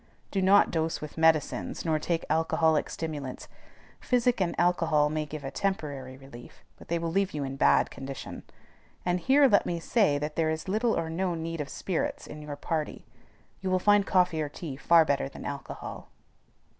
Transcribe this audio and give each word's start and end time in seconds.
Do 0.31 0.41
not 0.41 0.71
dose 0.71 0.99
with 0.99 1.15
medicines, 1.15 1.85
nor 1.85 1.99
take 1.99 2.25
alcoholic 2.27 2.89
stimulants. 2.89 3.47
Physic 3.99 4.41
and 4.41 4.59
alcohol 4.59 5.11
may 5.11 5.27
give 5.27 5.43
a 5.43 5.51
temporary 5.51 6.17
relief, 6.17 6.63
but 6.77 6.87
they 6.87 6.97
will 6.97 7.11
leave 7.11 7.35
you 7.35 7.43
in 7.43 7.55
bad 7.55 7.91
condition. 7.91 8.41
And 9.05 9.19
here 9.19 9.47
let 9.47 9.67
me 9.67 9.79
say 9.79 10.17
that 10.17 10.35
there 10.35 10.49
is 10.49 10.67
little 10.67 10.97
or 10.99 11.07
no 11.11 11.35
need 11.35 11.61
of 11.61 11.69
spirits 11.69 12.25
in 12.25 12.41
your 12.41 12.55
party. 12.55 13.05
You 13.59 13.69
will 13.69 13.77
find 13.77 14.03
coffee 14.03 14.41
or 14.41 14.49
tea 14.49 14.75
far 14.75 15.05
better 15.05 15.29
than 15.29 15.45
alcohol. 15.45 16.09